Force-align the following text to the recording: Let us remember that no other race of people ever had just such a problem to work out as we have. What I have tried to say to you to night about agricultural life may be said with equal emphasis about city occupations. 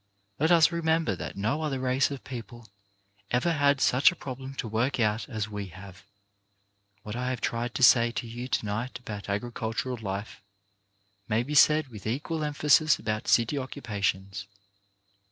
Let 0.39 0.49
us 0.51 0.71
remember 0.71 1.15
that 1.15 1.37
no 1.37 1.61
other 1.61 1.79
race 1.79 2.09
of 2.09 2.23
people 2.23 2.67
ever 3.29 3.53
had 3.53 3.77
just 3.77 3.87
such 3.87 4.11
a 4.11 4.15
problem 4.15 4.55
to 4.55 4.67
work 4.67 4.99
out 4.99 5.29
as 5.29 5.47
we 5.47 5.67
have. 5.67 6.01
What 7.03 7.15
I 7.15 7.29
have 7.29 7.39
tried 7.39 7.75
to 7.75 7.83
say 7.83 8.09
to 8.13 8.25
you 8.25 8.47
to 8.47 8.65
night 8.65 8.97
about 8.97 9.29
agricultural 9.29 9.97
life 10.01 10.41
may 11.27 11.43
be 11.43 11.53
said 11.53 11.89
with 11.89 12.07
equal 12.07 12.43
emphasis 12.43 12.97
about 12.97 13.27
city 13.27 13.59
occupations. 13.59 14.47